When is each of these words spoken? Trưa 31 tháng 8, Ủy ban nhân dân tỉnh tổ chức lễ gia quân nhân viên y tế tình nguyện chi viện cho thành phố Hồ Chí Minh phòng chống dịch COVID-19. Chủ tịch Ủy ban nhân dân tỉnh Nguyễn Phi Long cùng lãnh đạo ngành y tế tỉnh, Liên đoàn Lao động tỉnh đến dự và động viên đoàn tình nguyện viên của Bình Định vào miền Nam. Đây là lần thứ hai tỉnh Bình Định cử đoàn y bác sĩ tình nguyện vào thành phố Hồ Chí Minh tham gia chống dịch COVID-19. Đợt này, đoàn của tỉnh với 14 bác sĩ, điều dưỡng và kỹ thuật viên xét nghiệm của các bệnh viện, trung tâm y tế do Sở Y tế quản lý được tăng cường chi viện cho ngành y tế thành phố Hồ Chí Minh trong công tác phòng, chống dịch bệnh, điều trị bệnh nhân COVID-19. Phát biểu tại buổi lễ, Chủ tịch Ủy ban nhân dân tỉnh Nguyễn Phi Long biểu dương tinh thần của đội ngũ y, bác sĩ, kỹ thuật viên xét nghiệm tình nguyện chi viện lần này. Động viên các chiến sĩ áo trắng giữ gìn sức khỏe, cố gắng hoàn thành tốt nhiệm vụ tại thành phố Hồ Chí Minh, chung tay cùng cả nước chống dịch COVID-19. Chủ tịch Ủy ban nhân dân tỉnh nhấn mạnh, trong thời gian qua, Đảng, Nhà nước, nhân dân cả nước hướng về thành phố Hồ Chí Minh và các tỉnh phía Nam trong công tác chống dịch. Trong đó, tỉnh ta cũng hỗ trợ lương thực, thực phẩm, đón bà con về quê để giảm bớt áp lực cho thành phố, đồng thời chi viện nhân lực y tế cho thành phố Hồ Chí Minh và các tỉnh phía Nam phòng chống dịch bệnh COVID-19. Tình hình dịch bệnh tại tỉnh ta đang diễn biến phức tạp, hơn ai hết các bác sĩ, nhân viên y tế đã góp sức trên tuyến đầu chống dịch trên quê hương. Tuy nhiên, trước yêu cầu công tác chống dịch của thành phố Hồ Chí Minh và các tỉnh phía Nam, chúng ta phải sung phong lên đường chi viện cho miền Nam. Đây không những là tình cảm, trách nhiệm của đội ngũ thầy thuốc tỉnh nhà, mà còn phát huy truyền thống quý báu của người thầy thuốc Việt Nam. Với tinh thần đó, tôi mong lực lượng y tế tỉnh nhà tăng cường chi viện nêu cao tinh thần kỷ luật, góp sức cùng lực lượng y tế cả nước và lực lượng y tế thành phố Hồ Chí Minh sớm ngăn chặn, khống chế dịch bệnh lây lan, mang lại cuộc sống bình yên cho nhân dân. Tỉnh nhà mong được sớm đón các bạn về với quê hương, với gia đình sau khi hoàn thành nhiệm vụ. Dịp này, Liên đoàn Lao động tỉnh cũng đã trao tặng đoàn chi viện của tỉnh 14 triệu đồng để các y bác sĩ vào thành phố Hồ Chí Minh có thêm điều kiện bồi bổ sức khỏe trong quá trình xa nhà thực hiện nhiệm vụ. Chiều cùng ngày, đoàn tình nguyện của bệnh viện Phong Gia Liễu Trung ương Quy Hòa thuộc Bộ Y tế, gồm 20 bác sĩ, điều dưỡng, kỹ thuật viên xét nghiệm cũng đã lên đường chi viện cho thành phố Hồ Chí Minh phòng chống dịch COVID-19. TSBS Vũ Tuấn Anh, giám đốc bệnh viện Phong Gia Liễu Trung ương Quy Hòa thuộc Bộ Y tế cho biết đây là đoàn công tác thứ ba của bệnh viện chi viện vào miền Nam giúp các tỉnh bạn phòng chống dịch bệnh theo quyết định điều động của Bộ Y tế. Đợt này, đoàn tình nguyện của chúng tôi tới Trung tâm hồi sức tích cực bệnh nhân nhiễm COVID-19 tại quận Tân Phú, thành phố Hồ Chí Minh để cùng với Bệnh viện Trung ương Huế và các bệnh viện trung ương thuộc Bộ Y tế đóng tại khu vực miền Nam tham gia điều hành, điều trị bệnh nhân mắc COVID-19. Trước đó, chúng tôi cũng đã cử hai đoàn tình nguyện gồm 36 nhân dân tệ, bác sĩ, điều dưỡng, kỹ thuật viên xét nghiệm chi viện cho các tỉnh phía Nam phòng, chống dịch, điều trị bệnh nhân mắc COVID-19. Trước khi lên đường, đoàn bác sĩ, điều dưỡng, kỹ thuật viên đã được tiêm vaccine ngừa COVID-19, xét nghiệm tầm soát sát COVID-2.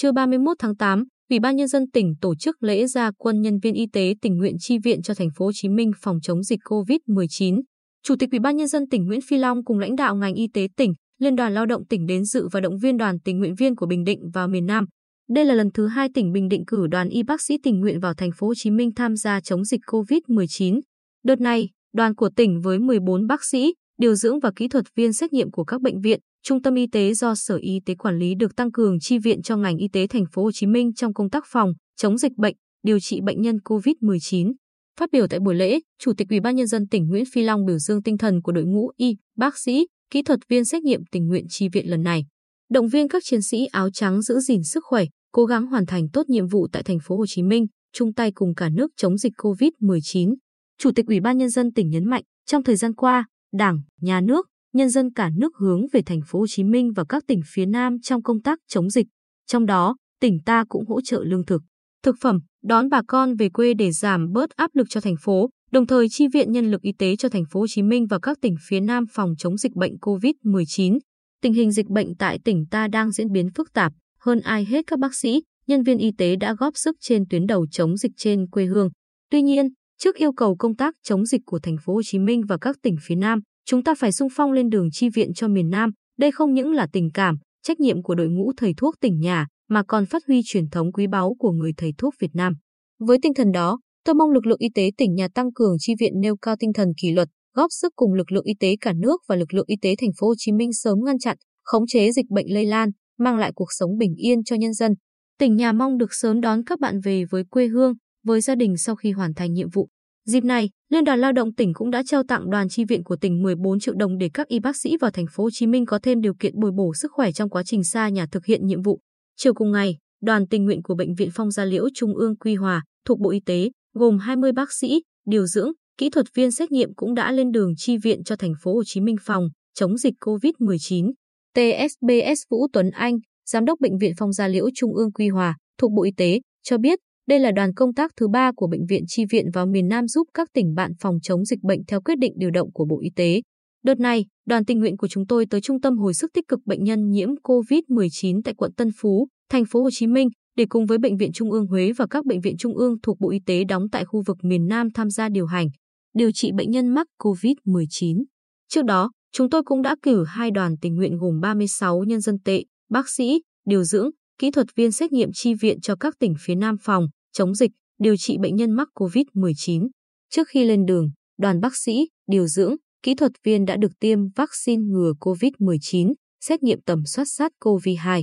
Trưa 0.00 0.12
31 0.12 0.56
tháng 0.58 0.76
8, 0.76 1.04
Ủy 1.30 1.40
ban 1.40 1.56
nhân 1.56 1.68
dân 1.68 1.90
tỉnh 1.90 2.14
tổ 2.20 2.34
chức 2.34 2.62
lễ 2.62 2.86
gia 2.86 3.10
quân 3.18 3.40
nhân 3.40 3.58
viên 3.58 3.74
y 3.74 3.86
tế 3.92 4.14
tình 4.22 4.36
nguyện 4.36 4.56
chi 4.58 4.78
viện 4.84 5.02
cho 5.02 5.14
thành 5.14 5.28
phố 5.36 5.44
Hồ 5.44 5.50
Chí 5.54 5.68
Minh 5.68 5.90
phòng 6.02 6.18
chống 6.22 6.42
dịch 6.42 6.58
COVID-19. 6.64 7.60
Chủ 8.02 8.14
tịch 8.18 8.30
Ủy 8.32 8.38
ban 8.40 8.56
nhân 8.56 8.68
dân 8.68 8.88
tỉnh 8.88 9.04
Nguyễn 9.04 9.20
Phi 9.28 9.38
Long 9.38 9.64
cùng 9.64 9.78
lãnh 9.78 9.96
đạo 9.96 10.16
ngành 10.16 10.34
y 10.34 10.46
tế 10.54 10.68
tỉnh, 10.76 10.94
Liên 11.20 11.36
đoàn 11.36 11.54
Lao 11.54 11.66
động 11.66 11.86
tỉnh 11.86 12.06
đến 12.06 12.24
dự 12.24 12.48
và 12.52 12.60
động 12.60 12.78
viên 12.78 12.96
đoàn 12.96 13.20
tình 13.24 13.38
nguyện 13.38 13.54
viên 13.54 13.76
của 13.76 13.86
Bình 13.86 14.04
Định 14.04 14.30
vào 14.34 14.48
miền 14.48 14.66
Nam. 14.66 14.84
Đây 15.30 15.44
là 15.44 15.54
lần 15.54 15.70
thứ 15.74 15.86
hai 15.86 16.08
tỉnh 16.14 16.32
Bình 16.32 16.48
Định 16.48 16.64
cử 16.66 16.86
đoàn 16.86 17.08
y 17.08 17.22
bác 17.22 17.40
sĩ 17.40 17.58
tình 17.62 17.80
nguyện 17.80 18.00
vào 18.00 18.14
thành 18.14 18.30
phố 18.36 18.46
Hồ 18.46 18.54
Chí 18.56 18.70
Minh 18.70 18.90
tham 18.96 19.16
gia 19.16 19.40
chống 19.40 19.64
dịch 19.64 19.80
COVID-19. 19.86 20.80
Đợt 21.24 21.40
này, 21.40 21.68
đoàn 21.92 22.14
của 22.14 22.30
tỉnh 22.36 22.60
với 22.60 22.78
14 22.78 23.26
bác 23.26 23.44
sĩ, 23.44 23.74
điều 23.98 24.14
dưỡng 24.14 24.40
và 24.40 24.50
kỹ 24.56 24.68
thuật 24.68 24.84
viên 24.94 25.12
xét 25.12 25.32
nghiệm 25.32 25.50
của 25.50 25.64
các 25.64 25.80
bệnh 25.80 26.00
viện, 26.00 26.20
trung 26.42 26.62
tâm 26.62 26.74
y 26.74 26.86
tế 26.86 27.14
do 27.14 27.34
Sở 27.34 27.56
Y 27.56 27.80
tế 27.86 27.94
quản 27.94 28.18
lý 28.18 28.34
được 28.34 28.56
tăng 28.56 28.72
cường 28.72 29.00
chi 29.00 29.18
viện 29.18 29.42
cho 29.42 29.56
ngành 29.56 29.76
y 29.76 29.88
tế 29.92 30.06
thành 30.06 30.24
phố 30.32 30.42
Hồ 30.42 30.52
Chí 30.52 30.66
Minh 30.66 30.94
trong 30.94 31.14
công 31.14 31.30
tác 31.30 31.44
phòng, 31.46 31.72
chống 31.96 32.18
dịch 32.18 32.32
bệnh, 32.36 32.54
điều 32.82 33.00
trị 33.00 33.20
bệnh 33.20 33.42
nhân 33.42 33.58
COVID-19. 33.64 34.52
Phát 35.00 35.10
biểu 35.12 35.26
tại 35.26 35.40
buổi 35.40 35.54
lễ, 35.54 35.80
Chủ 35.98 36.12
tịch 36.16 36.28
Ủy 36.30 36.40
ban 36.40 36.56
nhân 36.56 36.66
dân 36.66 36.88
tỉnh 36.88 37.08
Nguyễn 37.08 37.24
Phi 37.32 37.42
Long 37.42 37.64
biểu 37.66 37.78
dương 37.78 38.02
tinh 38.02 38.18
thần 38.18 38.42
của 38.42 38.52
đội 38.52 38.64
ngũ 38.64 38.90
y, 38.96 39.16
bác 39.36 39.58
sĩ, 39.58 39.86
kỹ 40.10 40.22
thuật 40.22 40.40
viên 40.48 40.64
xét 40.64 40.82
nghiệm 40.82 41.00
tình 41.12 41.26
nguyện 41.26 41.44
chi 41.48 41.68
viện 41.68 41.90
lần 41.90 42.02
này. 42.02 42.24
Động 42.70 42.88
viên 42.88 43.08
các 43.08 43.22
chiến 43.24 43.42
sĩ 43.42 43.64
áo 43.64 43.90
trắng 43.90 44.22
giữ 44.22 44.40
gìn 44.40 44.64
sức 44.64 44.84
khỏe, 44.86 45.04
cố 45.32 45.44
gắng 45.44 45.66
hoàn 45.66 45.86
thành 45.86 46.08
tốt 46.12 46.28
nhiệm 46.28 46.46
vụ 46.46 46.68
tại 46.72 46.82
thành 46.82 46.98
phố 47.02 47.16
Hồ 47.16 47.26
Chí 47.26 47.42
Minh, 47.42 47.66
chung 47.92 48.14
tay 48.14 48.32
cùng 48.34 48.54
cả 48.54 48.68
nước 48.68 48.90
chống 48.96 49.18
dịch 49.18 49.32
COVID-19. 49.36 50.34
Chủ 50.78 50.90
tịch 50.92 51.06
Ủy 51.06 51.20
ban 51.20 51.38
nhân 51.38 51.50
dân 51.50 51.72
tỉnh 51.72 51.90
nhấn 51.90 52.04
mạnh, 52.04 52.22
trong 52.46 52.62
thời 52.62 52.76
gian 52.76 52.94
qua, 52.94 53.26
Đảng, 53.52 53.80
Nhà 54.00 54.20
nước, 54.20 54.46
nhân 54.72 54.88
dân 54.88 55.12
cả 55.12 55.30
nước 55.36 55.56
hướng 55.56 55.86
về 55.92 56.02
thành 56.02 56.20
phố 56.26 56.38
Hồ 56.38 56.46
Chí 56.46 56.64
Minh 56.64 56.92
và 56.92 57.04
các 57.08 57.24
tỉnh 57.26 57.40
phía 57.54 57.66
Nam 57.66 58.00
trong 58.00 58.22
công 58.22 58.42
tác 58.42 58.58
chống 58.68 58.90
dịch. 58.90 59.06
Trong 59.46 59.66
đó, 59.66 59.96
tỉnh 60.20 60.38
ta 60.44 60.64
cũng 60.68 60.86
hỗ 60.86 61.00
trợ 61.00 61.24
lương 61.24 61.44
thực, 61.44 61.62
thực 62.02 62.16
phẩm, 62.20 62.38
đón 62.64 62.88
bà 62.88 63.02
con 63.08 63.34
về 63.34 63.48
quê 63.48 63.74
để 63.74 63.92
giảm 63.92 64.32
bớt 64.32 64.50
áp 64.50 64.70
lực 64.74 64.86
cho 64.90 65.00
thành 65.00 65.16
phố, 65.20 65.50
đồng 65.70 65.86
thời 65.86 66.08
chi 66.08 66.28
viện 66.28 66.52
nhân 66.52 66.70
lực 66.70 66.82
y 66.82 66.92
tế 66.98 67.16
cho 67.16 67.28
thành 67.28 67.44
phố 67.50 67.60
Hồ 67.60 67.66
Chí 67.68 67.82
Minh 67.82 68.06
và 68.06 68.18
các 68.18 68.38
tỉnh 68.40 68.54
phía 68.68 68.80
Nam 68.80 69.04
phòng 69.12 69.34
chống 69.38 69.56
dịch 69.56 69.72
bệnh 69.74 69.96
COVID-19. 70.00 70.98
Tình 71.42 71.52
hình 71.52 71.72
dịch 71.72 71.86
bệnh 71.86 72.16
tại 72.16 72.38
tỉnh 72.44 72.66
ta 72.70 72.88
đang 72.88 73.10
diễn 73.10 73.32
biến 73.32 73.48
phức 73.54 73.72
tạp, 73.72 73.92
hơn 74.20 74.40
ai 74.40 74.64
hết 74.64 74.84
các 74.86 74.98
bác 74.98 75.14
sĩ, 75.14 75.42
nhân 75.66 75.82
viên 75.82 75.98
y 75.98 76.10
tế 76.18 76.36
đã 76.36 76.54
góp 76.54 76.76
sức 76.76 76.96
trên 77.00 77.24
tuyến 77.30 77.46
đầu 77.46 77.66
chống 77.70 77.96
dịch 77.96 78.12
trên 78.16 78.46
quê 78.50 78.64
hương. 78.64 78.88
Tuy 79.30 79.42
nhiên, 79.42 79.68
trước 79.98 80.16
yêu 80.16 80.32
cầu 80.32 80.56
công 80.56 80.76
tác 80.76 80.94
chống 81.02 81.26
dịch 81.26 81.40
của 81.46 81.58
thành 81.62 81.76
phố 81.84 81.94
Hồ 81.94 82.00
Chí 82.04 82.18
Minh 82.18 82.42
và 82.48 82.58
các 82.60 82.76
tỉnh 82.82 82.96
phía 83.02 83.14
Nam, 83.14 83.40
chúng 83.64 83.84
ta 83.84 83.94
phải 83.98 84.12
sung 84.12 84.28
phong 84.32 84.52
lên 84.52 84.68
đường 84.68 84.88
chi 84.92 85.08
viện 85.08 85.34
cho 85.34 85.48
miền 85.48 85.70
Nam. 85.70 85.90
Đây 86.18 86.32
không 86.32 86.54
những 86.54 86.72
là 86.72 86.86
tình 86.92 87.10
cảm, 87.14 87.36
trách 87.62 87.80
nhiệm 87.80 88.02
của 88.02 88.14
đội 88.14 88.28
ngũ 88.28 88.52
thầy 88.56 88.74
thuốc 88.76 88.94
tỉnh 89.00 89.20
nhà, 89.20 89.46
mà 89.68 89.82
còn 89.88 90.06
phát 90.06 90.22
huy 90.26 90.40
truyền 90.44 90.70
thống 90.70 90.92
quý 90.92 91.06
báu 91.06 91.34
của 91.38 91.52
người 91.52 91.72
thầy 91.76 91.92
thuốc 91.98 92.14
Việt 92.20 92.30
Nam. 92.34 92.52
Với 92.98 93.18
tinh 93.22 93.34
thần 93.34 93.52
đó, 93.52 93.80
tôi 94.04 94.14
mong 94.14 94.30
lực 94.30 94.46
lượng 94.46 94.58
y 94.60 94.68
tế 94.74 94.90
tỉnh 94.96 95.14
nhà 95.14 95.28
tăng 95.34 95.52
cường 95.52 95.76
chi 95.78 95.92
viện 96.00 96.12
nêu 96.20 96.36
cao 96.36 96.56
tinh 96.58 96.72
thần 96.72 96.88
kỷ 97.02 97.12
luật, 97.12 97.28
góp 97.54 97.72
sức 97.72 97.92
cùng 97.96 98.14
lực 98.14 98.32
lượng 98.32 98.44
y 98.44 98.54
tế 98.60 98.76
cả 98.80 98.92
nước 98.92 99.20
và 99.28 99.36
lực 99.36 99.54
lượng 99.54 99.66
y 99.68 99.76
tế 99.82 99.94
thành 100.00 100.10
phố 100.20 100.26
Hồ 100.26 100.34
Chí 100.38 100.52
Minh 100.52 100.72
sớm 100.72 100.98
ngăn 101.04 101.18
chặn, 101.18 101.36
khống 101.64 101.86
chế 101.86 102.12
dịch 102.12 102.26
bệnh 102.30 102.54
lây 102.54 102.66
lan, 102.66 102.90
mang 103.18 103.36
lại 103.36 103.52
cuộc 103.54 103.68
sống 103.70 103.98
bình 103.98 104.14
yên 104.14 104.44
cho 104.44 104.56
nhân 104.56 104.74
dân. 104.74 104.92
Tỉnh 105.38 105.56
nhà 105.56 105.72
mong 105.72 105.98
được 105.98 106.14
sớm 106.14 106.40
đón 106.40 106.64
các 106.64 106.80
bạn 106.80 107.00
về 107.04 107.24
với 107.30 107.42
quê 107.50 107.66
hương, 107.66 107.94
với 108.28 108.40
gia 108.40 108.54
đình 108.54 108.76
sau 108.76 108.96
khi 108.96 109.12
hoàn 109.12 109.34
thành 109.34 109.52
nhiệm 109.52 109.68
vụ. 109.70 109.88
Dịp 110.26 110.44
này, 110.44 110.70
Liên 110.92 111.04
đoàn 111.04 111.20
Lao 111.20 111.32
động 111.32 111.54
tỉnh 111.54 111.74
cũng 111.74 111.90
đã 111.90 112.02
trao 112.06 112.22
tặng 112.28 112.50
đoàn 112.50 112.68
chi 112.68 112.84
viện 112.84 113.04
của 113.04 113.16
tỉnh 113.16 113.42
14 113.42 113.80
triệu 113.80 113.94
đồng 113.94 114.18
để 114.18 114.30
các 114.34 114.48
y 114.48 114.60
bác 114.60 114.76
sĩ 114.76 114.96
vào 115.00 115.10
thành 115.10 115.26
phố 115.32 115.44
Hồ 115.44 115.50
Chí 115.52 115.66
Minh 115.66 115.86
có 115.86 115.98
thêm 116.02 116.20
điều 116.20 116.34
kiện 116.34 116.60
bồi 116.60 116.70
bổ 116.70 116.94
sức 116.94 117.12
khỏe 117.14 117.32
trong 117.32 117.50
quá 117.50 117.62
trình 117.62 117.84
xa 117.84 118.08
nhà 118.08 118.26
thực 118.32 118.44
hiện 118.46 118.66
nhiệm 118.66 118.82
vụ. 118.82 119.00
Chiều 119.36 119.54
cùng 119.54 119.72
ngày, 119.72 119.96
đoàn 120.22 120.46
tình 120.46 120.64
nguyện 120.64 120.82
của 120.82 120.94
bệnh 120.94 121.14
viện 121.14 121.28
Phong 121.34 121.50
Gia 121.50 121.64
Liễu 121.64 121.84
Trung 121.94 122.14
ương 122.14 122.36
Quy 122.36 122.54
Hòa 122.54 122.82
thuộc 123.04 123.20
Bộ 123.20 123.30
Y 123.30 123.40
tế, 123.46 123.70
gồm 123.94 124.18
20 124.18 124.52
bác 124.52 124.72
sĩ, 124.72 125.02
điều 125.26 125.46
dưỡng, 125.46 125.70
kỹ 125.98 126.10
thuật 126.10 126.26
viên 126.34 126.50
xét 126.50 126.72
nghiệm 126.72 126.94
cũng 126.94 127.14
đã 127.14 127.32
lên 127.32 127.50
đường 127.50 127.72
chi 127.76 127.96
viện 127.96 128.24
cho 128.24 128.36
thành 128.36 128.52
phố 128.62 128.74
Hồ 128.74 128.82
Chí 128.86 129.00
Minh 129.00 129.16
phòng 129.20 129.48
chống 129.74 129.96
dịch 129.96 130.14
COVID-19. 130.20 131.12
TSBS 131.54 132.42
Vũ 132.50 132.66
Tuấn 132.72 132.90
Anh, 132.90 133.18
giám 133.46 133.64
đốc 133.64 133.80
bệnh 133.80 133.98
viện 133.98 134.12
Phong 134.18 134.32
Gia 134.32 134.48
Liễu 134.48 134.66
Trung 134.74 134.94
ương 134.94 135.12
Quy 135.12 135.28
Hòa 135.28 135.56
thuộc 135.78 135.92
Bộ 135.92 136.02
Y 136.02 136.10
tế 136.16 136.40
cho 136.62 136.78
biết 136.78 136.98
đây 137.28 137.38
là 137.38 137.50
đoàn 137.52 137.74
công 137.74 137.94
tác 137.94 138.12
thứ 138.16 138.28
ba 138.28 138.52
của 138.56 138.66
bệnh 138.66 138.86
viện 138.86 139.04
chi 139.06 139.24
viện 139.30 139.50
vào 139.50 139.66
miền 139.66 139.88
Nam 139.88 140.08
giúp 140.08 140.28
các 140.34 140.48
tỉnh 140.54 140.74
bạn 140.74 140.92
phòng 141.00 141.18
chống 141.22 141.44
dịch 141.44 141.62
bệnh 141.62 141.84
theo 141.84 142.00
quyết 142.00 142.18
định 142.18 142.32
điều 142.36 142.50
động 142.50 142.72
của 142.72 142.84
Bộ 142.84 143.00
Y 143.00 143.10
tế. 143.16 143.42
Đợt 143.84 144.00
này, 144.00 144.26
đoàn 144.46 144.64
tình 144.64 144.78
nguyện 144.78 144.96
của 144.96 145.08
chúng 145.08 145.26
tôi 145.26 145.46
tới 145.50 145.60
Trung 145.60 145.80
tâm 145.80 145.98
hồi 145.98 146.14
sức 146.14 146.30
tích 146.34 146.48
cực 146.48 146.60
bệnh 146.66 146.84
nhân 146.84 147.10
nhiễm 147.10 147.28
COVID-19 147.42 148.40
tại 148.44 148.54
quận 148.54 148.72
Tân 148.72 148.88
Phú, 149.00 149.28
thành 149.50 149.64
phố 149.64 149.82
Hồ 149.82 149.90
Chí 149.92 150.06
Minh 150.06 150.28
để 150.56 150.66
cùng 150.68 150.86
với 150.86 150.98
Bệnh 150.98 151.16
viện 151.16 151.32
Trung 151.32 151.50
ương 151.50 151.66
Huế 151.66 151.92
và 151.92 152.06
các 152.10 152.26
bệnh 152.26 152.40
viện 152.40 152.56
trung 152.56 152.76
ương 152.76 153.00
thuộc 153.02 153.20
Bộ 153.20 153.30
Y 153.30 153.38
tế 153.46 153.64
đóng 153.64 153.88
tại 153.92 154.04
khu 154.04 154.22
vực 154.26 154.36
miền 154.42 154.66
Nam 154.66 154.90
tham 154.94 155.10
gia 155.10 155.28
điều 155.28 155.46
hành, 155.46 155.68
điều 156.14 156.30
trị 156.32 156.52
bệnh 156.52 156.70
nhân 156.70 156.88
mắc 156.88 157.06
COVID-19. 157.18 158.24
Trước 158.68 158.84
đó, 158.84 159.10
chúng 159.32 159.50
tôi 159.50 159.62
cũng 159.62 159.82
đã 159.82 159.96
cử 160.02 160.24
hai 160.24 160.50
đoàn 160.50 160.76
tình 160.80 160.94
nguyện 160.94 161.16
gồm 161.18 161.40
36 161.40 162.04
nhân 162.06 162.20
dân 162.20 162.38
tệ, 162.44 162.64
bác 162.90 163.08
sĩ, 163.08 163.42
điều 163.66 163.84
dưỡng, 163.84 164.10
kỹ 164.38 164.50
thuật 164.50 164.66
viên 164.76 164.92
xét 164.92 165.12
nghiệm 165.12 165.30
chi 165.32 165.54
viện 165.54 165.80
cho 165.80 165.96
các 165.96 166.14
tỉnh 166.18 166.34
phía 166.40 166.54
Nam 166.54 166.76
phòng, 166.80 167.08
chống 167.38 167.54
dịch, 167.54 167.70
điều 167.98 168.16
trị 168.16 168.38
bệnh 168.38 168.56
nhân 168.56 168.70
mắc 168.70 168.88
COVID-19. 168.94 169.88
Trước 170.30 170.48
khi 170.48 170.64
lên 170.64 170.86
đường, 170.86 171.10
đoàn 171.38 171.60
bác 171.60 171.76
sĩ, 171.76 172.08
điều 172.26 172.46
dưỡng, 172.46 172.76
kỹ 173.02 173.14
thuật 173.14 173.32
viên 173.44 173.64
đã 173.64 173.76
được 173.76 173.98
tiêm 174.00 174.18
vaccine 174.36 174.82
ngừa 174.82 175.12
COVID-19, 175.20 176.14
xét 176.40 176.62
nghiệm 176.62 176.80
tầm 176.80 177.04
soát 177.06 177.24
sát 177.24 177.52
COVID-2. 177.60 178.22